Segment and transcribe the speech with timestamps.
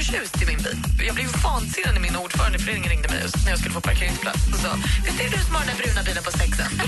[0.00, 1.06] jätteförtjust i min bil.
[1.06, 4.42] Jag blev vansinnig när min ordförande i föreningen ringde mig när jag skulle få parkeringsplats
[4.52, 4.70] och sa
[5.04, 6.70] Visst är det du som har den där bruna bilen på sexen?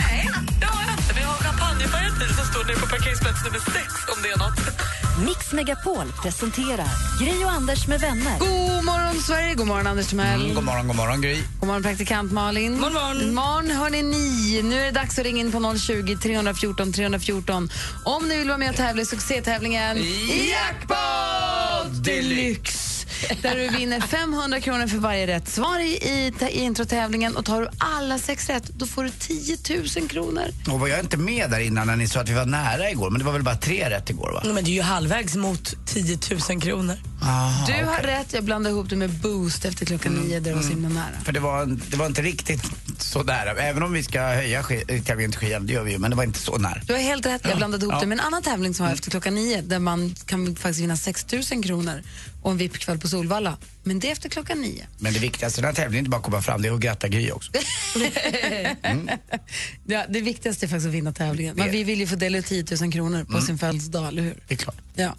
[0.00, 1.12] Nej, det har jag inte.
[1.14, 4.38] Men jag har champagnefärgad bil som står nere på parkeringsplats nummer sex om det är
[4.44, 5.03] något.
[5.18, 6.88] Mix Megapol presenterar
[7.20, 8.38] Gri och Anders med vänner.
[8.38, 9.54] God morgon, Sverige!
[9.54, 10.40] God morgon, Anders Timell.
[10.40, 11.42] Mm, god morgon, god morgon Gry.
[11.60, 12.72] God morgon, praktikant Malin.
[12.72, 13.34] God morgon.
[13.34, 14.62] morgon hörni, ni.
[14.62, 17.70] Nu är det dags att ringa in på 020 314 314
[18.04, 19.96] om ni vill vara med och tävla i succétävlingen
[20.50, 22.93] Jackpot Deluxe.
[23.42, 27.36] Där du vinner 500 kronor för varje rätt svar i, i, i introtävlingen.
[27.36, 29.56] Och tar du alla sex rätt, då får du 10
[29.98, 30.44] 000 kronor.
[30.72, 33.10] Och var jag inte med där innan när ni sa att vi var nära igår?
[33.10, 34.42] Men det var väl bara tre rätt igår va?
[34.54, 36.18] Men det är ju halvvägs mot 10
[36.50, 36.96] 000 kronor.
[37.22, 38.06] Aha, Du har okej.
[38.06, 40.40] rätt, jag blandade ihop det med boost efter klockan nio.
[40.40, 41.20] Det var så himla nära.
[41.24, 42.62] För det var, det var inte riktigt
[42.98, 43.50] så nära.
[43.62, 46.16] Även om vi ska höja sk- tävlingen till skyarna, det gör vi ju, men det
[46.16, 46.80] var inte så nära.
[46.86, 48.00] Du har helt rätt, jag blandade ihop Ja.
[48.00, 50.96] det med en annan tävling som var efter klockan nio där man kan faktiskt vinna
[50.96, 52.02] 6 000 kronor
[52.44, 53.56] och en VIP-kväll på Solvalla.
[53.82, 54.86] Men det är efter klockan nio.
[54.98, 56.72] Men det viktigaste i den här tävlingen är inte bara att komma fram, det är
[56.72, 57.52] att gratta Gry också.
[59.86, 61.56] Ja, det viktigaste är faktiskt att vinna tävlingen.
[61.56, 64.42] Men vi vill ju få dela ut 10 000 kronor på sin födelsedag, eller hur?
[64.48, 64.76] Det är klart.
[64.94, 65.14] Ja.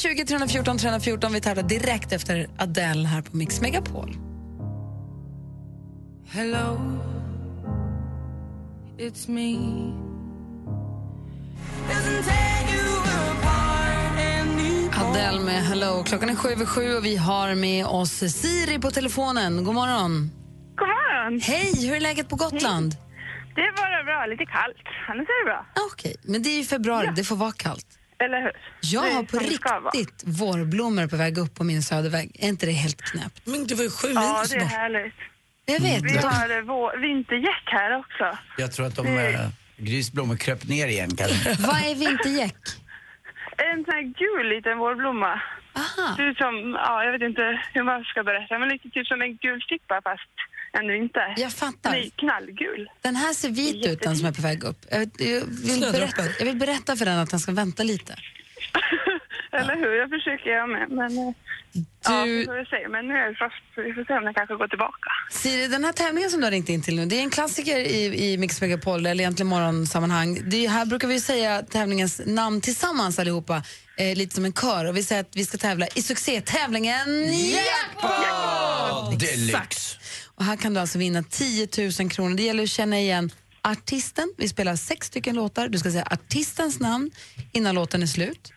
[0.00, 4.16] 020 314 314, vi tävlar direkt efter Adele här på Mix Megapol.
[6.28, 6.78] Hello,
[8.98, 9.56] it's me.
[11.88, 12.91] Doesn't take you
[15.12, 16.04] Adele med Hello.
[16.04, 19.64] Klockan är sju över sju och vi har med oss Siri på telefonen.
[19.64, 20.30] God morgon.
[20.76, 21.40] God morgon!
[21.40, 22.96] Hej, hur är läget på Gotland?
[23.54, 24.76] Det är bara bra, lite kallt.
[25.08, 25.66] Annars är det bra.
[25.74, 27.86] Ah, Okej, men det är ju februari, det får vara kallt.
[28.24, 28.52] Eller hur?
[28.80, 32.30] Jag Det har på det riktigt vårblommor på väg upp på min söderväg.
[32.38, 33.40] Är inte det helt knäppt?
[33.46, 35.14] Men det var ju sju Ja, minus det är härligt.
[35.66, 36.02] Jag vet.
[36.02, 38.38] Vi de- har eh, vår vintergäck här också.
[38.58, 39.40] Jag tror att de, äh,
[39.76, 41.56] Grys blommor kröp ner igen kanske.
[41.58, 42.56] Vad är vintergäck?
[43.56, 45.42] En sån här gul liten vårblomma.
[45.74, 46.16] Aha.
[46.16, 46.54] Ser ut som,
[46.86, 50.34] ja, jag vet inte hur man ska berätta, men lite typ som en gulsticka fast
[50.72, 51.34] en vinter.
[51.36, 51.90] Jag fattar.
[51.90, 52.90] Den är knallgul.
[53.02, 54.80] Den här ser vit ut, den som är på väg upp.
[54.90, 58.14] Jag, jag, vill berätta, jag vill berätta för den att den ska vänta lite.
[59.52, 59.94] Eller hur?
[60.00, 61.18] Jag försöker jag med, men...
[61.18, 61.34] eh,
[62.04, 62.88] Ja, Du- vi väl se.
[62.88, 65.10] Men nu är det frost, så vi får se om den kanske går tillbaka.
[65.30, 67.76] Siri, den här tävlingen som du har ringt in till nu, det är en klassiker
[67.78, 70.40] i, i Mix Megapol, eller egentligen morgonsammanhang.
[70.50, 73.62] Det är, här brukar vi säga tävlingens namn tillsammans allihopa,
[73.96, 74.84] eh, lite som en kör.
[74.88, 79.20] Och vi säger att vi ska tävla i succétävlingen Jackpot!
[79.20, 79.98] Deluxe.
[80.34, 81.68] Och här kan du alltså vinna 10
[82.00, 82.36] 000 kronor.
[82.36, 83.30] Det gäller att känna igen
[83.62, 84.32] artisten.
[84.38, 85.68] Vi spelar sex stycken låtar.
[85.68, 87.10] Du ska säga artistens namn
[87.52, 88.52] innan låten är slut.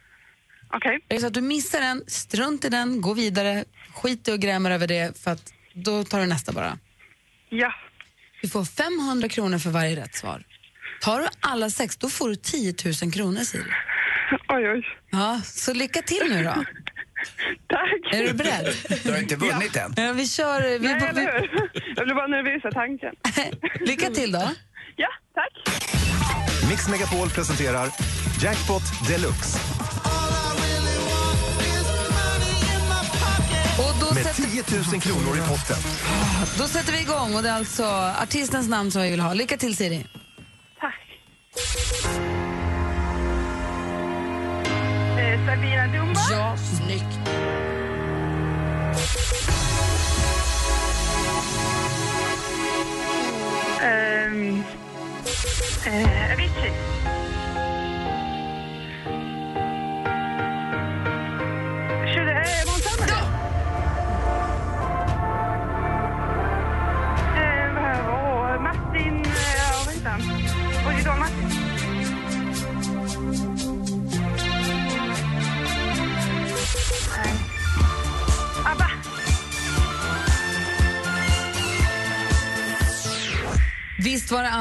[0.73, 0.99] Okej.
[1.09, 4.39] Är det så att du missar den, strunt i den, gå vidare, skit i och
[4.39, 6.77] grämer över det för att då tar du nästa bara.
[7.49, 7.73] Ja.
[8.41, 10.43] Du får 500 kronor för varje rätt svar.
[11.01, 13.63] Tar du alla sex, då får du 10 000 kronor, Siri.
[14.47, 14.85] Oj, oj.
[15.11, 16.53] Ja, så lycka till nu då.
[17.67, 18.13] Tack.
[18.13, 18.75] Är du beredd?
[19.03, 19.93] Du har inte vunnit än.
[19.97, 20.79] Ja, vi kör...
[20.79, 21.71] Vi, Nej, eller vi, hur?
[21.95, 23.15] Jag blir bara nervös av tanken.
[23.79, 24.51] lycka till då.
[24.95, 25.81] Ja, tack.
[26.69, 27.89] Mix Megapol presenterar
[28.41, 29.59] Jackpot Deluxe
[33.78, 35.78] Och då med sätter, 10 000 kronor i potten.
[36.58, 37.86] då sätter vi igång och det är alltså
[38.24, 39.34] artistens namn som vi vill ha.
[39.34, 40.06] Lycka till Siri.
[40.80, 41.19] Tack.
[45.19, 46.19] Eh, Sabina Dumba.
[46.31, 47.30] Ja, snyggt.
[53.81, 54.63] Ehm,
[55.86, 57.04] eh, Avicii.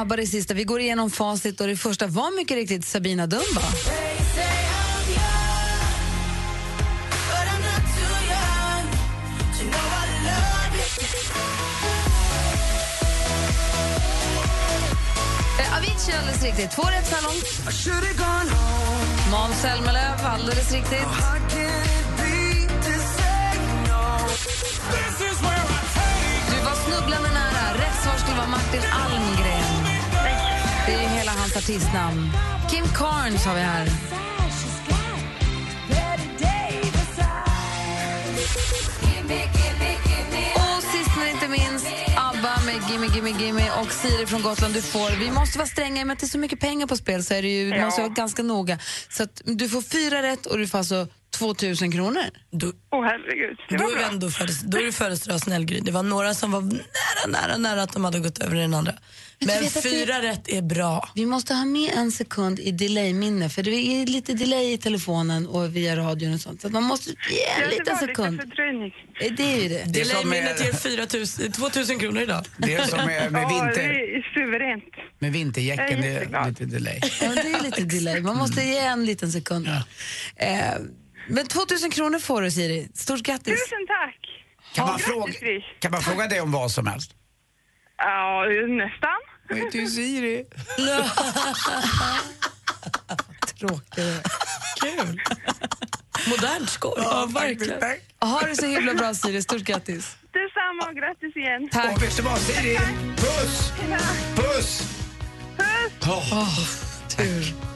[0.00, 0.54] ABBA det sista.
[0.54, 3.62] Vi går igenom facit och det första var mycket riktigt Sabina Dumba.
[15.60, 16.70] Eh, Avicii alldeles riktigt.
[16.70, 17.76] Två rätt så här långt.
[19.30, 21.08] Måns Zelmerlöw alldeles riktigt.
[26.50, 27.74] Du var snubblande nära.
[27.74, 29.43] Rätt svar skulle vara Martin Almgren
[31.54, 32.30] dagens artistnamn.
[32.70, 33.88] Kim Carnes har vi här.
[40.54, 41.86] Och sist men inte minst,
[42.16, 44.74] ABBA med Gimme Gimme Gimme och Siri från Gotland.
[44.74, 46.86] Du får, vi måste vara stränga, i och med att det är så mycket pengar
[46.86, 47.84] på spel så är det ju, Ja.
[47.84, 48.78] måste vara ganska noga.
[49.10, 51.08] Så att du får fyra rätt och du får alltså
[51.38, 52.24] 2000 kronor.
[52.50, 54.08] Då, Åh herregud, det då, var är vi bra.
[54.12, 54.30] ändå
[54.64, 55.80] då är du födelsedagsnäll, Gry.
[55.80, 58.92] Det var några som var nära, nära, nära att de hade gått över den andra.
[59.38, 61.08] Men det- fyra rätt är bra.
[61.14, 65.46] Vi måste ha med en sekund i delay-minne för det är lite delay i telefonen
[65.46, 66.60] och via radion och sånt.
[66.62, 68.40] Så man måste ge en Ja, det liten lite sekund.
[68.40, 68.94] fördröjning.
[69.20, 69.84] Eh, Det är ju det.
[69.84, 71.06] Delay-minnet ger 4
[71.46, 72.44] 000, 2000 kronor idag.
[72.58, 74.84] Det är som med, med, Ja, det vinter, är suveränt.
[75.18, 77.00] med vinterjäcken, det är lite delay.
[77.20, 78.20] Ja, det är lite delay.
[78.20, 79.68] Man måste ge en liten sekund.
[80.36, 80.58] Eh,
[81.28, 82.88] men 2000 kronor får du Siri.
[82.94, 83.64] Stort grattis.
[83.64, 84.20] Tusen tack!
[84.74, 85.32] Kan man, fråga,
[85.78, 87.14] kan man fråga dig om vad som helst?
[87.96, 89.18] Ja, nästan.
[89.48, 90.44] Vad heter du Siri?
[93.58, 94.22] Tråkigare.
[94.80, 95.20] Kul.
[96.28, 96.92] Modernt skoj.
[96.96, 97.80] Ja, verkligen.
[98.20, 99.42] Ha det så himla bra Siri.
[99.42, 100.16] Stort grattis.
[100.32, 101.68] Detsamma och grattis igen.
[101.72, 101.96] Tack.
[101.96, 102.78] Och vet du vad Siri?
[103.16, 103.72] Puss!
[104.36, 104.82] Puss!
[107.16, 107.73] Tur.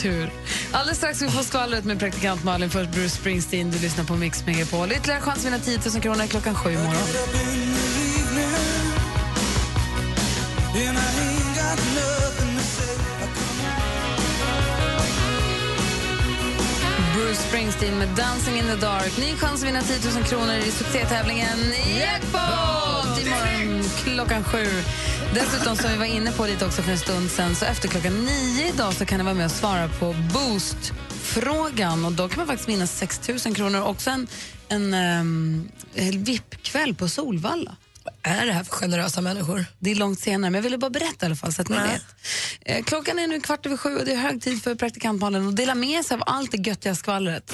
[0.00, 0.30] Tur.
[0.72, 2.70] Alldeles strax ska vi få skvallret med praktikant Malin.
[2.70, 3.70] Först Bruce Springsteen.
[3.70, 4.92] Du lyssnar på Mix Megapol.
[4.92, 6.94] Ytterligare chans att vinna 10 000 kronor klockan sju imorgon.
[17.14, 19.18] Bruce Springsteen med Dancing in the dark.
[19.18, 21.58] Ny chans att vinna 10 000 kronor i succétävlingen
[21.98, 23.26] Jackpot!
[23.26, 24.66] Imorgon klockan sju.
[25.34, 28.12] Dessutom, som vi var inne på lite också för en stund sen, så efter klockan
[28.12, 32.04] nio idag så kan ni vara med och svara på Boost-frågan.
[32.04, 34.26] Och då kan man faktiskt vinna 6 000 kronor och också en,
[34.68, 37.76] en um, VIP-kväll på Solvalla.
[38.22, 39.64] Är det här för generösa människor?
[39.78, 41.76] Det är långt senare, men jag ville bara berätta i alla fall så att ni
[41.76, 42.02] vet.
[42.60, 45.56] Eh, klockan är nu kvart över sju och det är hög tid för praktikantmalen att
[45.56, 47.52] dela med sig av allt det göttiga skvallret.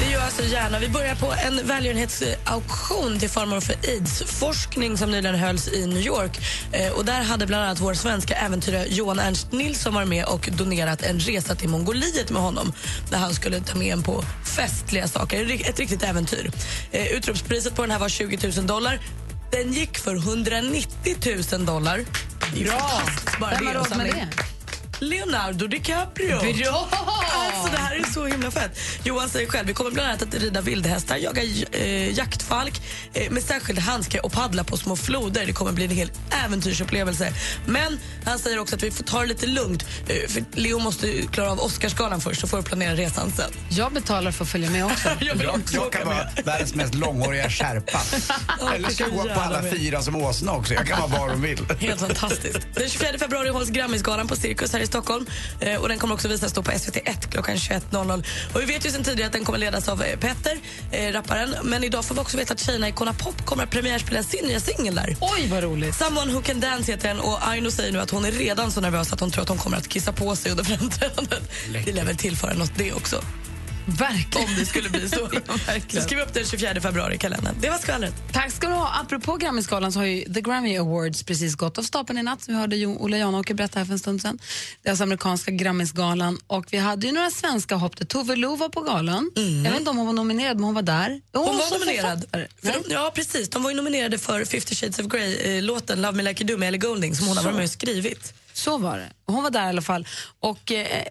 [0.00, 0.78] Det gör jag så gärna.
[0.78, 6.38] Vi börjar på en välgörenhetsauktion till förmån för aids-forskning som nyligen hölls i New York.
[6.72, 10.48] Eh, och där hade bland annat vår svenska äventyrare Johan Ernst Nilsson varit med och
[10.52, 12.72] donerat en resa till Mongoliet med honom
[13.10, 14.24] där han skulle ta med en på
[14.56, 15.68] festliga saker.
[15.70, 16.50] Ett riktigt äventyr.
[16.90, 19.00] Eh, utropspriset på den här var 20 000 dollar.
[19.50, 21.16] Den gick för 190
[21.52, 22.00] 000 dollar.
[22.40, 24.28] Fantastiskt bara Vem har råd med det?
[25.00, 26.38] Leonardo DiCaprio.
[26.38, 26.88] Bra!
[26.90, 28.78] Alltså, det här är så himla fett.
[29.04, 31.42] Johan säger själv vi kommer bland annat att rida vildhästar, jaga
[31.72, 32.80] eh, jaktfalk
[33.14, 35.46] eh, med särskilda handskar och paddla på små floder.
[35.46, 36.10] Det kommer bli en hel
[36.44, 37.32] äventyrsupplevelse.
[37.66, 39.84] Men han säger också att vi får ta det lite lugnt.
[40.08, 43.50] Eh, för Leo måste klara av Oscarsgalan först så får du planera resan sen.
[43.70, 45.08] Jag betalar för att följa med också.
[45.20, 48.00] Jag vill Jag, också jag kan vara världens mest långhåriga skärpa.
[48.74, 50.74] Eller ska gå på alla fyra som åsna också.
[50.74, 51.58] Jag kan vara var de vill.
[51.80, 52.58] Helt fantastiskt.
[52.74, 55.26] Den 24 februari hålls Grammisgalan på Cirkus här i Stockholm.
[55.60, 58.24] Eh, och Den kommer också visas då på SVT1 klockan 21.00.
[58.54, 60.58] Och Vi vet ju sen tidigare att den kommer ledas av eh, Petter,
[60.92, 61.54] eh, rapparen.
[61.62, 64.46] Men idag får vi också veta att tjejerna i Icona Pop kommer att premiärspela sin
[64.46, 65.16] nya singel där.
[65.20, 65.94] Oj, vad roligt.
[65.94, 68.80] Someone who can dance heter den och Aino säger nu att hon är redan så
[68.80, 71.50] nervös att hon tror att hon kommer att kissa på sig under framträdandet.
[71.84, 73.22] Det lär väl tillföra något det också.
[73.88, 74.48] Verkligen.
[74.48, 75.30] Om det skulle bli så.
[75.66, 77.54] Ja, så skriv upp den 24 februari i kalendern.
[77.60, 78.14] Det var skvallret.
[78.32, 79.00] Tack ska du ha.
[79.00, 82.54] Apropå Grammisgalan så har ju The Grammy Awards precis gått av stapeln i natt vi
[82.54, 84.38] hörde Ola Janåker berätta här för en stund sedan.
[84.82, 88.08] Det är alltså amerikanska Grammisgalan och vi hade ju några svenska hopp.
[88.08, 89.30] Tove Lo var på galan.
[89.64, 91.20] Jag vet inte om hon var nominerad men hon var där.
[91.32, 92.24] Hon var som nominerad.
[92.62, 93.48] För de, ja, precis.
[93.50, 96.68] De var ju nominerade för 50 shades of Grey-låten Love me like you do med
[96.68, 98.32] Ellie Goulding som hon har varit med och skrivit.
[98.52, 99.08] Så var det.
[99.26, 100.06] Hon var där i alla fall.
[100.40, 101.04] Och eh,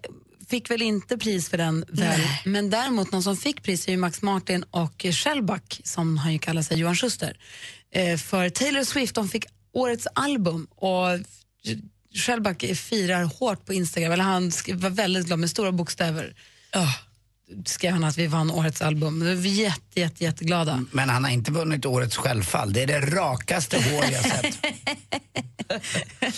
[0.50, 2.22] fick väl inte pris för den väl.
[2.46, 6.62] Men däremot någon som fick pris är Max Martin och Shellback som han ju kallar
[6.62, 7.38] sig, Johan Schuster.
[7.92, 11.20] Eh, för Taylor Swift, de fick årets album och
[12.14, 16.36] Shellback firar hårt på Instagram, eller han var väldigt glad med stora bokstäver.
[17.66, 19.20] Skrev han att vi vann årets album.
[19.20, 20.86] Vi var jätte, jätte, jätteglada.
[20.92, 22.74] Men han har inte vunnit årets självfall.
[22.74, 24.58] Det är det rakaste hår jag sett.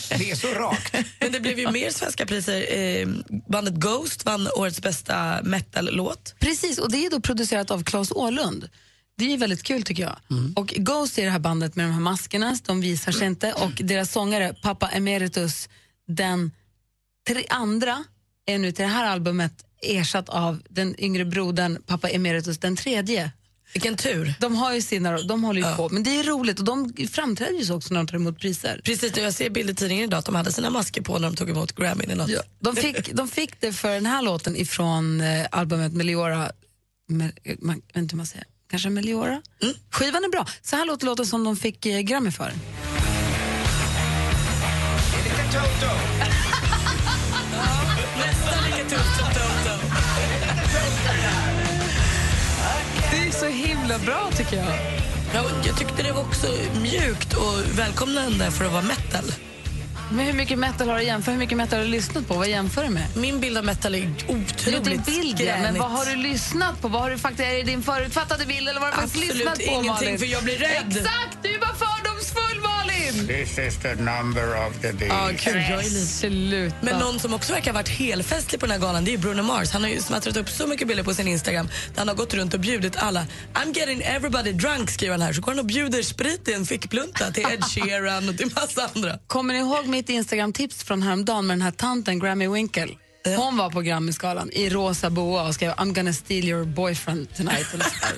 [0.09, 0.95] Det är så rakt.
[1.19, 2.77] Men det blev ju mer svenska priser.
[2.77, 3.07] Eh,
[3.49, 6.35] bandet Ghost vann årets bästa metal-låt.
[6.39, 8.69] Precis, och det är då producerat av Claes Åhlund.
[9.17, 10.17] Det är ju väldigt kul tycker jag.
[10.55, 13.53] Och Ghost är det här bandet med de här maskerna, de visar sig inte.
[13.53, 15.69] Och deras sångare, pappa Emeritus,
[16.07, 16.51] den
[17.27, 18.03] tre andra,
[18.45, 23.31] är nu till det här albumet ersatt av den yngre brodern, pappa Emeritus, den tredje.
[23.73, 24.33] Vilken tur.
[24.39, 27.53] De har ju sina, de håller ju på, men det är roligt och de framträder
[27.53, 28.81] ju så också när de tar emot priser.
[28.83, 31.35] Precis, jag ser bilder i tidningen idag att de hade sina masker på när de
[31.35, 32.03] tog emot Grammy.
[32.03, 32.29] i natt.
[32.29, 36.51] Ja, de, fick, de fick det för den här låten ifrån eh, albumet Meliora,
[37.07, 39.41] Mel, man, inte hur man säger, kanske Meliora?
[39.91, 40.47] Skivan är bra.
[40.61, 42.53] Så här låter låten som de fick eh, Grammy för.
[53.39, 54.65] Så himla bra tycker jag.
[55.33, 56.47] Ja, jag tyckte det var också
[56.81, 59.31] mjukt och välkomnande för att vara metal.
[60.11, 61.33] Men hur mycket metal har du jämfört?
[61.33, 62.33] Hur mycket metal har du lyssnat på?
[62.33, 63.17] Vad jämför du med?
[63.17, 66.15] Min bild av metal är Det är otroligt din bild, ja, men vad har du
[66.15, 66.87] lyssnat på?
[66.87, 69.35] Vad har du faktiskt, är det din förutfattade bild eller vad har du faktiskt Absolut
[69.35, 70.19] lyssnat på ingenting, Malin?
[70.19, 70.85] för jag blir rädd.
[70.87, 71.38] Exakt,
[73.27, 76.75] This is the number of the är lite Sluta.
[76.81, 79.41] Men någon som också verkar ha varit helfestlig på den här galan det är Bruno
[79.41, 79.71] Mars.
[79.71, 82.33] Han har ju smattrat upp så mycket bilder på sin Instagram där han har gått
[82.33, 83.27] runt och bjudit alla.
[83.53, 85.33] I'm getting everybody drunk skriver han här.
[85.33, 88.89] Så går han och bjuder sprit i en fickplunta till Ed Sheeran och till massa
[88.95, 89.19] andra.
[89.27, 92.87] Kommer ni ihåg mitt Instagram-tips från häromdagen med den här tanten Grammy Winkle?
[93.37, 97.67] Hon var på Grammyskalan i rosa boa och skrev I'm gonna steal your boyfriend tonight.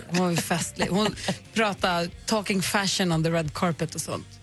[0.10, 0.88] Hon var ju festlig.
[0.88, 1.16] Hon
[1.54, 4.41] pratade talking fashion on the red carpet och sånt.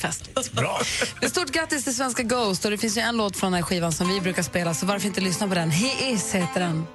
[0.00, 0.52] Festligt.
[0.52, 0.80] Bra.
[1.22, 2.64] Ett stort grattis till svenska Ghost.
[2.64, 4.86] Och det finns ju en låt från den här skivan som vi brukar spela, så
[4.86, 5.70] varför inte lyssna på den?
[5.70, 6.86] He is heter den.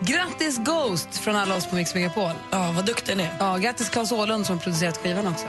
[0.00, 2.32] Grattis Ghost från alla oss på Mix Megapol.
[2.50, 3.36] Ja, vad duktig ni är.
[3.38, 5.46] Ja, grattis Claes Åhlund som producerat skivan också.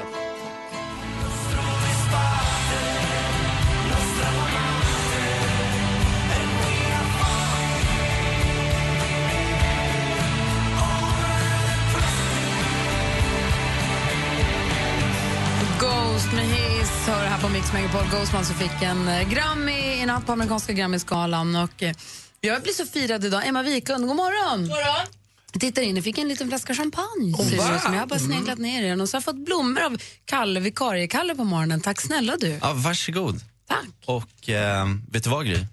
[17.46, 18.06] På Mix Megapol.
[18.12, 21.56] Ghostman som fick en eh, Grammy i natt på amerikanska Grammyskalan.
[21.56, 21.96] Och eh,
[22.42, 23.48] jag blir så firad idag.
[23.48, 24.68] Emma Wiklund, god morgon!
[24.68, 25.08] morgon.
[25.52, 27.34] Jag tittar in och fick en liten flaska champagne.
[27.38, 27.94] ser det ut som.
[27.94, 30.60] Jag har bara sneglat ner i den och så har jag fått blommor av Kalle,
[30.60, 31.82] vikarie-Kalle på morgonen.
[31.82, 32.60] Tack snälla du.
[32.62, 33.42] Ja, varsågod.
[33.68, 33.86] Tack.
[34.06, 35.66] Och eh, vet du vad Gry?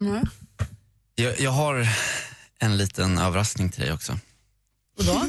[0.00, 0.26] Mm.
[1.14, 1.88] Jag, jag har
[2.58, 4.18] en liten överraskning till dig också.
[4.98, 5.26] Och då?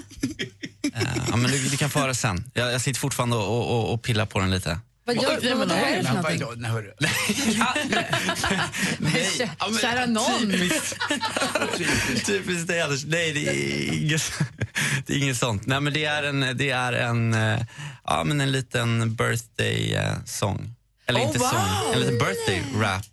[0.94, 2.52] Eh, ja, men du, du kan få höra sen.
[2.54, 4.80] Jag, jag sitter fortfarande och, och, och pillar på den lite.
[5.06, 6.62] Vad gör Oj, vad, är det för någonting?
[6.62, 6.94] nej, hörru.
[9.82, 10.52] Kära någon.
[12.26, 13.06] Typiskt dig Anders.
[13.06, 14.34] Nej, det är inget,
[15.06, 15.66] det är inget sånt.
[15.66, 17.60] Nej, men det är en, det är en, eh,
[18.06, 20.16] ja, men en liten birthday eh.
[21.06, 21.48] Eller Oh, inte wow.
[21.48, 23.06] sång, en liten birthday rap.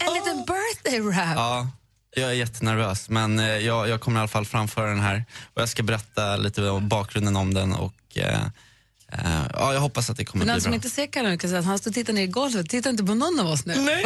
[0.00, 1.36] En liten birthday rap.
[1.36, 1.68] Ja,
[2.16, 5.62] jag är jättenervös men eh, jag, jag kommer i alla fall framföra den här och
[5.62, 8.40] jag ska berätta lite om bakgrunden om den och eh,
[9.12, 10.74] eh, ja, jag hoppas att det kommer Men den bli som bra.
[10.74, 12.68] inte ser Kalle kan säga att han står och tittar ner i golvet.
[12.70, 13.74] Titta inte på någon av oss nu.
[13.76, 14.04] Nej.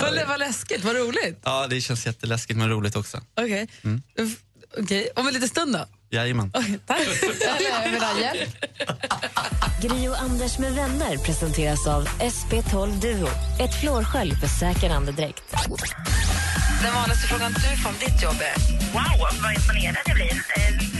[0.00, 1.40] Vad vad, läskigt, vad roligt.
[1.44, 3.20] Ja, det känns jätteläskigt men roligt också.
[3.34, 3.68] Okej.
[3.84, 4.02] Mm.
[4.18, 4.36] Uff,
[4.78, 5.86] Okej, om en liten stund då?
[6.10, 6.50] Jajamän.
[6.54, 7.00] Okej, tack.
[7.00, 8.48] Eller.
[9.82, 13.28] Gri och Anders med vänner presenteras av SP12 Duo.
[13.60, 15.42] Ett flårskölj för säker andedräkt.
[16.82, 18.72] Den vanligaste frågan du får om ditt jobb är?
[18.92, 20.42] Wow, vad imponerad jag blir.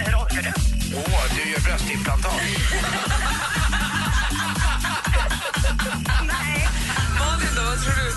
[0.05, 0.76] Hur orkar du?
[0.95, 2.33] Åh, du gör bröstimplantat.
[7.19, 8.13] Malin då, vad tror du?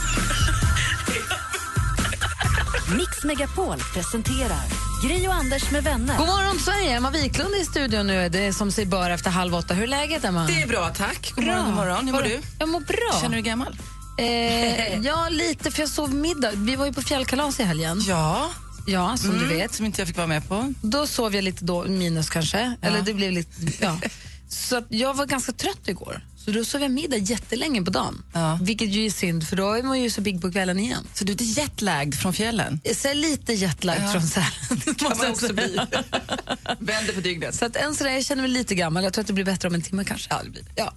[2.97, 4.61] Mix Megapol presenterar
[5.03, 6.17] Gri och Anders med vänner.
[6.17, 8.25] God morgon Sverige, Emma Wiklund är i studion nu.
[8.25, 9.73] är Det som sig bör efter halv åtta.
[9.73, 10.45] Hur är läget Emma?
[10.45, 11.31] Det är bra, tack.
[11.35, 11.55] God Bra.
[11.55, 12.05] morgon, god morgon.
[12.05, 12.41] Hur mår Var- du?
[12.59, 13.21] Jag mår bra.
[13.21, 13.75] Känner du dig gammal?
[14.17, 16.51] Eh, ja, lite, för jag sov middag.
[16.53, 18.01] Vi var ju på fjällkalas i helgen.
[18.07, 18.49] Ja.
[18.91, 19.74] Ja, som du Mm, vet.
[19.74, 20.74] Som inte jag fick vara med på.
[20.81, 22.75] Då sov jag lite då, minus kanske.
[22.81, 23.51] Eller det blev lite,
[23.86, 24.00] ja.
[24.50, 26.22] Så att jag var ganska trött igår.
[26.38, 28.24] Så då sov jag middag jättelänge på dagen.
[28.62, 31.08] Vilket ju är synd, för då är man ju så pigg på kvällen igen.
[31.13, 32.81] Så du är lite jetlagd från fjällen?
[32.84, 34.12] Jag ser lite jetlagd Ja.
[34.12, 34.50] från Sälen.
[34.69, 35.79] kan måste man jag också bli.
[36.79, 37.55] Vänder på dygnet.
[37.55, 39.03] Så att än så där, jag känner mig lite gammal.
[39.03, 40.27] Jag tror att det blir bättre om en timme kanske.
[40.29, 40.69] Ja, det blir det.
[40.75, 40.93] Ja.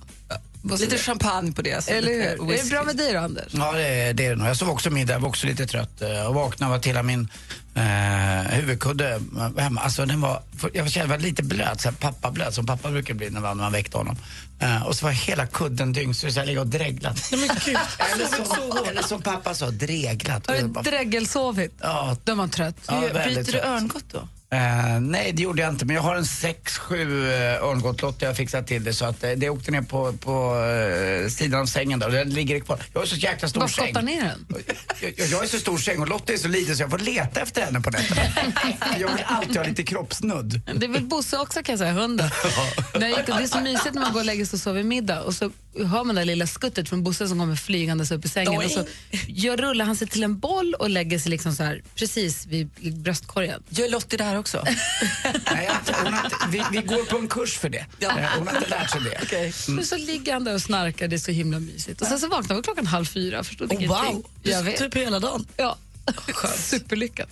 [0.64, 1.84] Lite säger champagne på det.
[1.84, 2.52] så Eller hur?
[2.52, 3.44] Är det bra med dig då, Anders?
[3.50, 4.26] Ja, det är det.
[4.26, 4.48] är det nog.
[4.48, 7.02] Jag sov också middag, jag var också lite trött eh, och vaknade av att hela
[7.02, 7.28] min
[7.74, 9.80] eh, huvudkudde var hemma.
[9.80, 13.30] Alltså den var, jag kände var lite blöt, så här pappablöt som pappa brukar bli
[13.30, 14.16] när man, när man väckte honom.
[14.58, 17.28] Eh, och så var hela kudden dyngsur så jag ligger och dreglat.
[17.32, 17.76] Nej, men gud.
[18.14, 20.46] eller, som, eller som pappa sa, dreglat.
[20.46, 21.74] Har du dregelsovit?
[21.80, 22.16] Ja.
[22.24, 22.76] Då är man trött.
[22.88, 23.64] Ja, väldigt Byter du trött.
[23.64, 24.28] örngott då?
[24.52, 25.84] Eh, nej, det gjorde jag inte.
[25.84, 29.30] Men jag har en 6-7 uh, örngottlott jag har fixat till det så att eh,
[29.30, 32.80] det åkte ner på, på eh, sidan av sängen där och den ligger kvar.
[32.92, 33.84] Jag har så jäkla stor Bara säng.
[33.84, 34.62] skotta ner den.
[35.00, 37.40] Jag, jag är så stor säng och Lotta är så liten så jag får leta
[37.40, 38.22] efter henne på nätterna.
[38.98, 40.60] jag vill alltid ha lite kroppsnudd.
[40.74, 42.30] Det väl Bosse också kan jag säga, hunden.
[42.92, 45.34] Jag det är så mysigt när man går och lägger sig och sover middag och
[45.34, 48.58] så hör man det lilla skuttet från Bosse som kommer flygandes upp i sängen.
[48.58, 48.64] Oj.
[48.64, 48.84] Och så
[49.26, 52.68] gör, rullar han sig till en boll och lägger sig liksom så här, precis vid
[52.96, 53.62] bröstkorgen.
[53.68, 54.64] Gör Lottie det här också?
[55.52, 57.86] Nej, jag hon har inte, vi, vi går på en kurs för det.
[57.98, 58.18] Ja.
[58.18, 59.52] Eh, Hon har inte lärt sig det.
[59.72, 62.00] Men så ligger han där och snarkar, det är så himla mysigt.
[62.00, 64.26] Och sen så vaknar vi klockan halv fyra, förstod Oh, wow.
[64.42, 64.76] Jag vet.
[64.76, 65.46] Typ hela dagen.
[65.56, 65.78] Ja.
[66.56, 67.28] Superlyckat.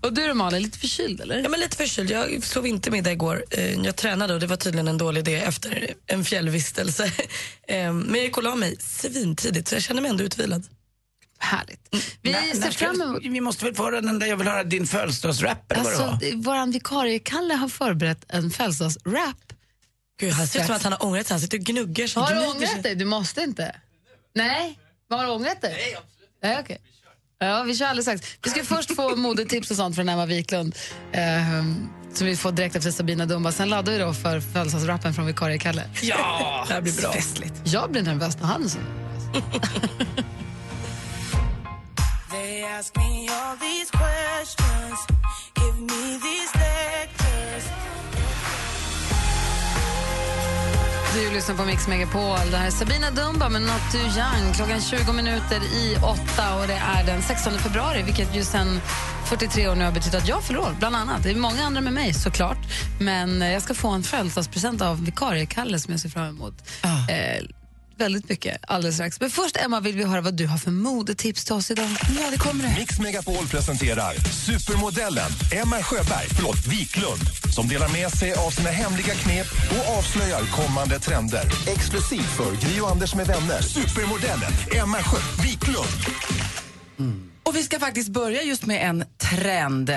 [0.00, 1.38] Och du då Malin, lite förkyld eller?
[1.42, 2.10] Ja, men lite förkyld.
[2.10, 3.44] Jag sov inte middag igår.
[3.50, 7.12] Eh, Jag tränade och det var tydligen en dålig idé efter en fjällvistelse.
[7.70, 10.66] Eh, Men jag gick och la mig svintidigt så jag känner mig ändå utvilad.
[11.38, 11.80] Härligt.
[12.22, 13.22] Vi Nej, ser fram emot...
[13.22, 16.26] Vi måste väl få den där jag vill höra din födelsedagsrap eller vad det Alltså,
[16.26, 16.42] var?
[16.66, 19.52] vår vikarie Kalle har förberett en födelsedagsrap.
[20.20, 21.34] Gud, han ser ut som att han har ångrat sig.
[21.34, 22.20] Han sitter och gnuggar.
[22.20, 22.94] Har du ångrat dig?
[22.94, 23.76] Du måste inte.
[24.34, 24.78] Nej?
[25.10, 25.72] Har du ångrat dig?
[25.72, 26.78] Nej, absolut Nej, okej.
[27.40, 28.38] Ja, vi kör alldeles strax.
[28.44, 30.74] Vi ska först få modetips och sånt från Emma Wiklund
[31.12, 33.52] ehm, som vi får direkt efter Sabina Dumba.
[33.52, 35.82] Sen laddar vi då för födelsedagsrappen från vikarie Kalle.
[36.02, 37.12] Ja, det här blir bra.
[37.12, 37.54] Festligt.
[37.64, 38.78] Jag blir nervös när han är så.
[42.30, 42.62] They
[51.18, 52.50] Du lyssnar på Mix Megapol.
[52.50, 54.54] Det här är Sabina Dumba med Not Too Young.
[54.54, 58.80] Klockan 20 minuter i åtta och det är den 16 februari vilket ju sen
[59.26, 61.22] 43 år nu har betytt att jag fyller år, bland annat.
[61.22, 62.58] Det är många andra med mig såklart.
[63.00, 66.54] Men eh, jag ska få en födelsedagspresent av vikarie Kalle som jag ser fram emot.
[67.08, 67.44] Eh,
[67.98, 69.20] väldigt mycket alldeles strax.
[69.20, 71.88] Men först Emma vill vi höra vad du har för modetips till oss idag.
[72.18, 72.74] Ja, det kommer det.
[72.78, 74.14] Mix Megapol presenterar
[74.48, 77.22] supermodellen Emma Sjöberg, förlåt, Wiklund
[77.54, 81.42] som delar med sig av sina hemliga knep och avslöjar kommande trender.
[81.66, 83.62] Exklusivt för Gri och Anders med vänner.
[83.62, 84.52] Supermodellen
[84.82, 85.88] Emma Sjö Wiklund.
[87.42, 89.90] Och vi ska faktiskt börja just med en trend.
[89.90, 89.96] Eh,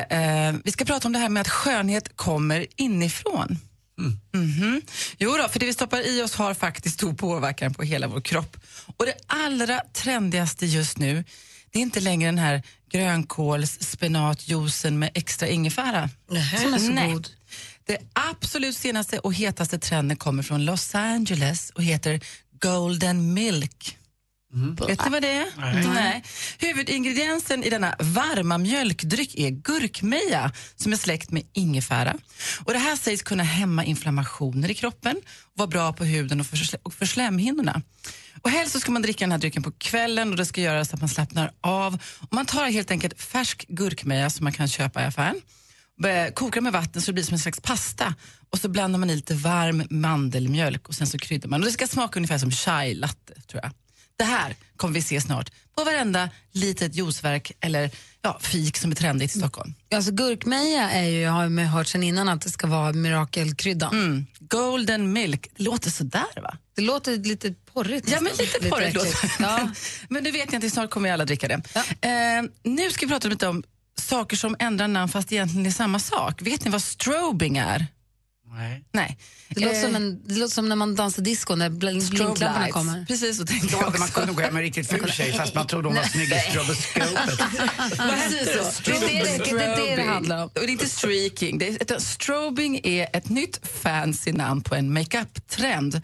[0.63, 3.57] vi ska prata om det här med att skönhet kommer inifrån.
[4.33, 4.81] Mhm.
[5.17, 8.21] Jo då, för det vi stoppar i oss har faktiskt stor påverkan på hela vår
[8.21, 8.57] kropp.
[8.97, 11.23] Och det allra trendigaste just nu,
[11.71, 16.09] det är inte längre den här grönkåls spenatjuicen med extra ingefära.
[16.61, 17.13] Som är så Nej.
[17.13, 17.27] god.
[17.85, 22.19] Det absolut senaste och hetaste trenden kommer från Los Angeles och heter
[22.59, 23.97] Golden Milk.
[24.87, 25.47] Vet ni vad det är?
[25.93, 26.23] Nej.
[26.59, 32.15] Huvudingrediensen i denna varma mjölkdryck är gurkmeja som är släkt med ingefära.
[32.65, 35.21] Och det här sägs kunna hämma inflammationer i kroppen
[35.53, 37.81] vara bra på huden och för, och för slemhinnorna.
[38.41, 40.85] Och helst så ska man dricka den här drycken på kvällen och det ska göra
[40.85, 41.97] så att man slappnar av.
[42.19, 45.41] Och man tar helt enkelt färsk gurkmeja som man kan köpa i affären
[46.01, 48.15] Börjar koka med vatten så det blir som en slags pasta.
[48.49, 51.61] Och så blandar man i lite varm mandelmjölk och sen så kryddar man.
[51.61, 53.71] Och det ska smaka ungefär som chai latte tror jag.
[54.21, 58.95] Det här kommer vi se snart på varenda litet juiceverk eller ja, fik som är
[58.95, 59.73] trendigt i Stockholm.
[59.95, 63.93] Alltså gurkmeja är ju, jag har hört sen innan att det ska vara mirakelkryddan.
[63.93, 64.25] Mm.
[64.39, 66.57] Golden milk, det låter sådär va?
[66.75, 68.11] Det låter lite porrigt.
[68.11, 69.71] Ja, men lite porrigt låter Ja.
[70.09, 71.61] men, det vet jag inte, snart kommer vi alla dricka det.
[72.07, 73.63] Eh, nu ska vi prata lite om
[73.99, 76.41] saker som ändrar namn fast egentligen är samma sak.
[76.41, 77.87] Vet ni vad strobing är?
[78.53, 78.83] Nej.
[78.91, 79.17] Nej.
[79.49, 83.05] Det, låter Eh, som en, det låter som när man dansar disco, när blinklamporna kommer.
[83.05, 85.67] Precis så tänkte jag man kunnat gå hem med en riktigt ful tjej fast man
[85.67, 86.31] trodde hon var snygg i
[88.45, 88.81] så.
[88.91, 90.49] Det är det- det handlar om.
[90.49, 91.57] Och det är inte streaking.
[91.57, 96.01] Det är, utan strobing är ett nytt fancy namn på en makeup-trend.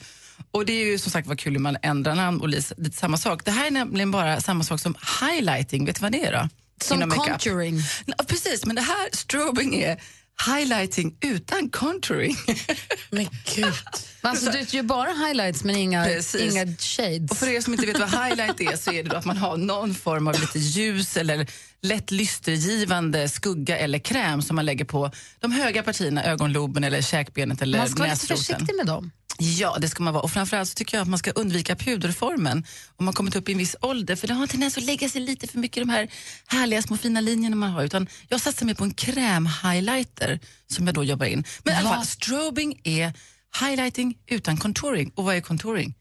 [0.52, 3.18] Och det är ju som sagt vad kul hur man ändrar namn och lite, samma
[3.18, 3.46] sak.
[3.46, 5.86] Det här är nämligen bara samma sak som highlighting.
[5.86, 6.50] Vet du vad det är då?
[6.84, 7.82] Som contouring.
[8.06, 9.98] Ja, precis, men det här strobing är
[10.46, 12.36] highlighting utan contouring.
[13.10, 13.74] Men gud.
[14.22, 16.42] Alltså, du gör bara highlights men inga, Precis.
[16.54, 17.32] inga shades.
[17.32, 19.58] Och för er som inte vet vad highlight är så är det att man har
[19.58, 21.48] någon form av lite ljus eller
[21.82, 27.62] lätt lystergivande skugga eller kräm som man lägger på de höga partierna, ögonloben eller käkbenet
[27.62, 28.38] eller man ska vara lite näsroten.
[28.58, 29.12] försiktig med dem.
[29.40, 30.24] Ja, det ska man vara.
[30.24, 33.52] Och framförallt så tycker jag att man ska undvika puderformen om man kommit upp i
[33.52, 34.16] en viss ålder.
[34.16, 36.08] För det har en tendens att lägga sig lite för mycket i de här
[36.48, 37.84] härliga små fina linjerna man har.
[37.84, 41.44] Utan jag satsar mig på en kräm-highlighter som jag då jobbar in.
[41.64, 43.14] Men i alla fall, strobing är
[43.60, 45.12] highlighting utan contouring.
[45.16, 45.94] Och vad är contouring?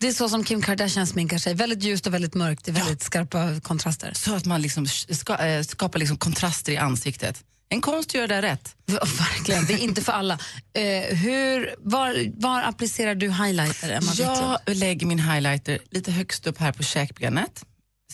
[0.00, 1.54] Det är så som Kim Kardashian sminkar sig.
[1.54, 2.68] Väldigt ljust och väldigt mörkt.
[2.68, 4.12] Är väldigt skarpa kontraster.
[4.14, 7.44] Så att man liksom ska, äh, skapar liksom kontraster i ansiktet.
[7.68, 8.74] En konst göra det rätt.
[8.86, 10.38] Ja, Verkligen, det är inte för alla.
[10.72, 14.12] Eh, hur, var, var applicerar du highlighter, Emma?
[14.16, 17.64] Jag lägger min highlighter lite högst upp här på käkbenet.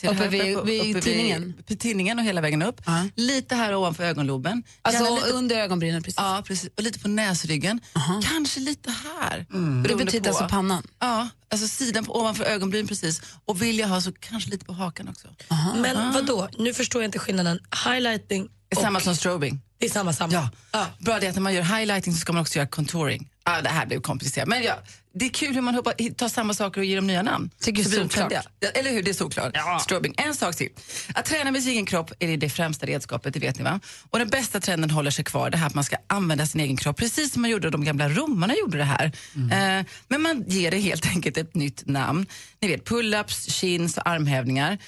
[0.01, 1.55] Ser Uppe vid- uppe- vid uppe tinningen?
[1.67, 2.81] Vid tinningen och hela vägen upp.
[3.14, 4.62] Lite här ovanför ögonloben.
[4.83, 6.17] Alltså lite, under ögonbrynen precis.
[6.19, 6.71] ja, precis.
[6.77, 7.81] Och lite på näsryggen.
[8.29, 9.38] Kanske lite här.
[9.38, 10.37] Det Beroende betyder på.
[10.38, 10.87] alltså pannan?
[10.99, 13.23] Ja, alltså sidan på, ovanför ögonbryn precis.
[13.45, 15.29] Och vill jag ha så kanske lite på hakan också.
[15.77, 16.49] Men vad då?
[16.59, 17.59] Nu förstår jag inte skillnaden.
[17.85, 19.61] Highlighting Det är samma som strobing.
[19.79, 20.51] Det är samma, samma.
[20.73, 20.87] Ja.
[20.99, 23.29] Bra det att när man gör highlighting så ska man också göra contouring.
[23.43, 24.49] Ah, det här blev komplicerat.
[24.49, 24.75] Men ja,
[25.15, 27.51] det är kul hur man hoppar, tar samma saker och ger dem nya namn.
[27.61, 28.33] Tycker Så såklart.
[28.61, 29.57] Ja, Eller hur, det är såklart.
[29.83, 30.15] Strobing.
[30.17, 30.69] En sak till.
[31.15, 33.81] Att träna med sin egen kropp är det främsta redskapet, det vet ni va?
[34.11, 36.77] Och den bästa trenden håller sig kvar, det här att man ska använda sin egen
[36.77, 39.05] kropp, precis som man gjorde, de gamla romarna gjorde det här.
[39.35, 42.27] Eh, men man ger det helt enkelt ett nytt namn.
[42.61, 44.79] Ni vet pull-ups, chins och armhävningar.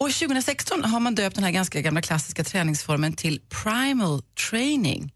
[0.00, 5.12] Och 2016 har man döpt den här ganska gamla klassiska träningsformen till primal training.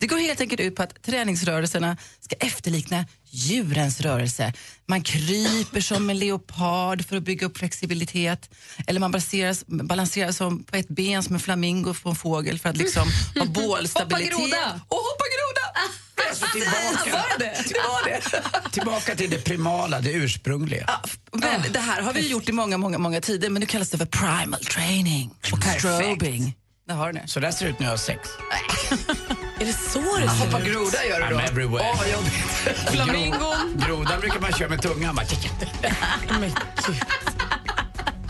[0.00, 4.52] Det går helt enkelt ut på att träningsrörelserna ska efterlikna djurens rörelse.
[4.86, 8.50] Man kryper som en leopard för att bygga upp flexibilitet.
[8.86, 12.68] Eller man balanserar, balanserar som på ett ben som en flamingo på en fågel för
[12.68, 13.08] att liksom
[13.38, 14.32] ha bålstabilitet.
[14.32, 14.80] Hoppa groda.
[14.88, 15.25] Och hoppa!
[16.28, 17.64] Alltså, tillbaka, Var det?
[17.68, 18.04] Det var
[18.62, 18.70] det.
[18.70, 20.90] tillbaka till det primala, det ursprungliga.
[21.32, 23.98] Men det här har vi gjort i många, många, många tider, men nu kallas det
[23.98, 26.54] för primal training och strobing.
[26.88, 27.28] Där har du det.
[27.28, 28.28] Så där ser det ut när jag har sex.
[29.60, 30.66] Är det så det ser Hoppa ut?
[30.66, 31.40] groda gör du då.
[31.40, 31.84] I'm everywhere.
[31.92, 32.32] Åh, vad jobbigt.
[32.90, 33.82] Flamingon.
[33.86, 35.14] Grodan brukar man köra med tungan.
[35.14, 35.26] Bara,
[36.40, 36.50] Men
[36.86, 36.96] gud.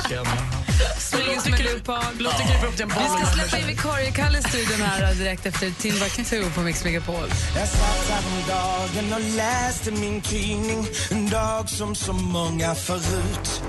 [0.09, 0.56] Känna.
[0.99, 2.15] Springer som en leopard.
[2.19, 2.89] Låt det krypa upp till en.
[2.89, 7.29] Vi ska släppa in vikarie-Kalle i studion här direkt efter Timbuktu på Mix Megapol.
[7.57, 13.63] Jag satt häromdagen och läste min tidning En dag som så många förut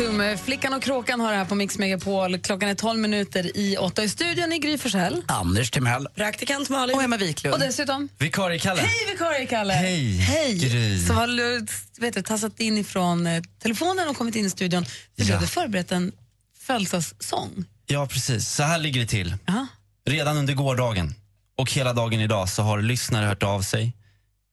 [0.00, 2.38] Med Flickan och Kråkan har det här på Mix Megapol.
[2.38, 4.04] Klockan är 12 minuter i åtta.
[4.04, 5.22] I studion i Gry Forssell.
[5.28, 6.08] Anders Timell.
[6.14, 6.96] Praktikant Malin.
[6.96, 7.54] Och Emma Wiklund.
[7.54, 8.80] Och dessutom, Vikarie Kalle.
[8.80, 9.72] hej vikarie-Kalle!
[9.72, 10.54] Hej, Hej!
[10.58, 11.06] Gry.
[11.06, 14.84] Som har vet du, tassat in ifrån eh, telefonen och kommit in i studion.
[14.84, 15.34] För du Ja.
[15.34, 16.12] hade förberett en
[16.66, 17.64] födelsedagssång.
[17.86, 18.48] Ja, precis.
[18.48, 19.34] Så här ligger det till.
[19.48, 19.66] Aha.
[20.08, 21.14] Redan under gårdagen
[21.58, 23.92] och hela dagen idag så har lyssnare hört av sig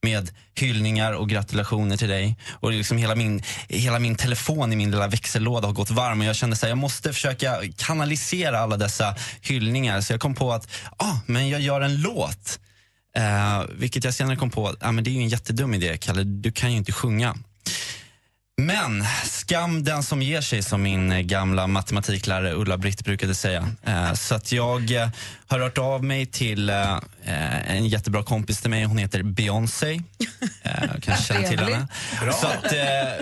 [0.03, 2.35] med hyllningar och gratulationer till dig.
[2.51, 6.25] Och liksom hela, min, hela min telefon i min lilla växellåda har gått varm och
[6.25, 10.01] jag kände att jag måste försöka kanalisera alla dessa hyllningar.
[10.01, 12.59] Så jag kom på att ah, men jag gör en låt.
[13.17, 16.23] Eh, vilket jag senare kom på, ah, men det är ju en jättedum idé Kalle,
[16.23, 17.35] du kan ju inte sjunga.
[18.57, 23.67] Men skam den som ger sig, som min gamla matematiklärare Ulla-Britt brukade säga.
[23.83, 25.09] Eh, så att jag eh,
[25.47, 28.83] har hört av mig till eh, eh, en jättebra kompis till mig.
[28.83, 30.01] Hon heter Beyoncé.
[30.63, 31.87] Eh, kanske känner till henne.
[32.41, 32.79] Så att, eh,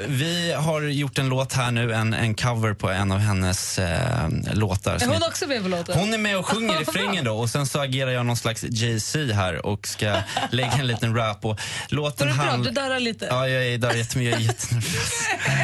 [0.08, 4.30] vi har gjort en låt här nu, en, en cover på en av hennes eh,
[4.54, 4.96] låtar.
[4.96, 6.00] Är hon också med på låten?
[6.00, 8.64] hon är med och sjunger i refrängen då och sen så agerar jag någon slags
[8.70, 10.18] Jay-Z här och ska
[10.52, 11.46] lägga en liten rap.
[11.46, 11.60] Och
[11.90, 12.44] låten du bra?
[12.44, 13.26] handl- Du darrar lite.
[13.26, 15.22] Ja, jag är där jättemycket, jag är jättenervös.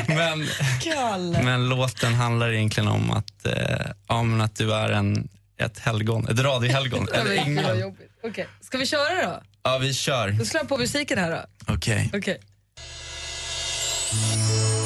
[0.08, 0.48] Men,
[0.82, 1.42] Kalle.
[1.44, 6.40] men låten handlar egentligen om att, eh, men att du är en, ett helgon, ett
[6.40, 8.12] radiohelgon, eller jobbigt.
[8.24, 9.42] Okej, Ska vi köra då?
[9.64, 10.32] Ja, vi kör.
[10.32, 11.74] Då slår jag på musiken här då.
[11.74, 12.12] Okej.
[12.14, 12.40] Okej.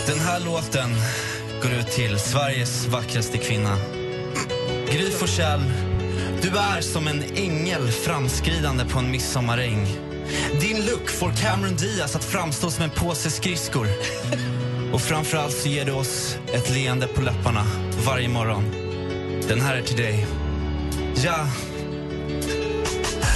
[0.07, 0.89] Den här låten
[1.63, 3.77] går ut till Sveriges vackraste kvinna.
[4.91, 5.61] Gry Forssell,
[6.41, 9.87] du är som en ängel framskridande på en midsommaräng.
[10.61, 13.87] Din look får Cameron Diaz att framstå som en påse skridskor.
[14.93, 17.65] Och framförallt så ger du oss ett leende på läpparna
[18.05, 18.63] varje morgon.
[19.47, 20.25] Den här är till dig.
[21.21, 21.45] Ja,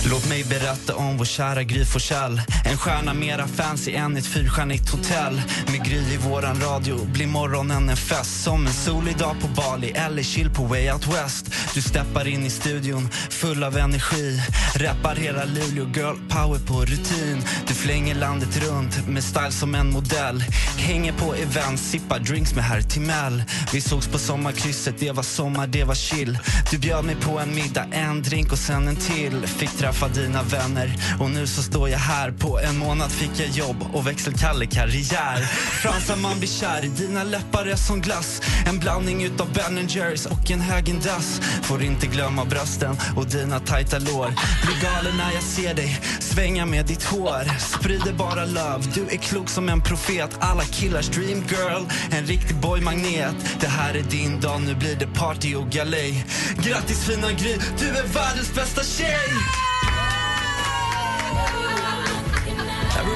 [0.09, 2.41] Låt mig berätta om vår kära Gry Forssell.
[2.65, 5.41] En stjärna mera fancy än ett fyrstjärnigt hotell.
[5.67, 8.43] Med Gry i våran radio blir morgonen en fest.
[8.43, 11.45] Som en solig dag på Bali eller chill på Way Out West.
[11.73, 14.41] Du steppar in i studion full av energi.
[14.75, 17.43] Rappar hela Luleå, girl power på rutin.
[17.67, 20.43] Du flänger landet runt med style som en modell.
[20.77, 23.43] Hänger på events, sippar drinks med herr Timell.
[23.73, 26.37] Vi sågs på sommarkrysset, det var sommar, det var chill.
[26.71, 29.47] Du bjöd mig på en middag, en drink och sen en till.
[29.47, 30.95] Fick träffa Träffa dina vänner.
[31.19, 32.31] Och nu så står jag här.
[32.31, 35.41] På en månad fick jag jobb och växelkalle karriär.
[35.81, 38.41] Fransar man blir kär i dina läppar är som glass.
[38.65, 43.99] En blandning utav Ben Jerrys och en Häagen-Dazs Får inte glömma brösten och dina tajta
[43.99, 44.33] lår.
[44.65, 47.59] Blir galen när jag ser dig svänga med ditt hår.
[47.59, 50.29] Sprider bara love, du är klok som en profet.
[50.39, 55.07] Alla killars dream girl, en riktig boymagnet Det här är din dag, nu blir det
[55.07, 56.25] party och galej.
[56.57, 59.84] Grattis fina Gry, du är världens bästa tjej!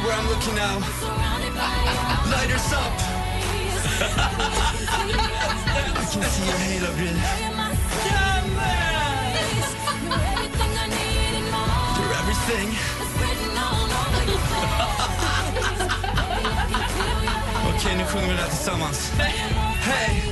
[0.10, 0.76] Where I'm looking now.
[2.34, 2.94] Lighters up.
[5.70, 7.14] I can see your halo Gry
[11.98, 12.68] You're everything.
[17.70, 19.12] Okej, nu sjunger vi det här tillsammans.
[19.18, 20.24] Hej!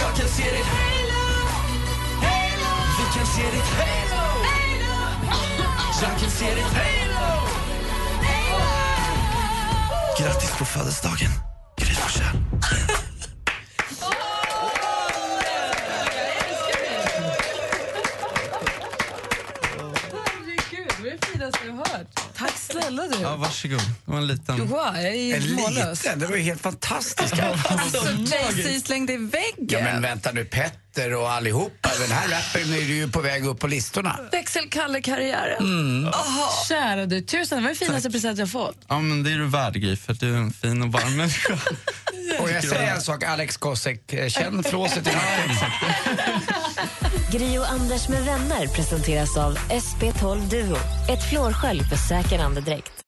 [0.00, 0.66] Jag kan se ditt
[2.98, 4.57] Vi kan se ditt
[6.02, 6.64] jag kan se ditt
[10.18, 11.30] Grattis på födelsedagen,
[23.62, 23.80] varsågod.
[24.04, 24.66] Det var en liten...
[24.66, 26.04] Wow, jag är En mållös.
[26.04, 27.34] liten, det var ju helt fantastiskt.
[27.68, 29.66] Alltså, Jay-Z slängde i väggen.
[29.68, 33.60] Ja men vänta nu, Petter och allihopa, den här rappen är ju på väg upp
[33.60, 34.18] på listorna.
[34.32, 35.58] Växelkalle-karriären.
[35.58, 36.12] Mm.
[36.68, 38.76] Kära du, tusen, det var den finaste present jag fått.
[38.88, 41.54] Ja, men det är du värd, Gry, för du är en fin och varm människa.
[42.40, 45.56] Och jag säger en sak, Alex Kosek, eh, känn flåset i nacken.
[47.32, 50.76] Gri och Anders med vänner presenteras av SP12 Duo.
[51.08, 53.07] Ett flårskölj för säker andedräkt.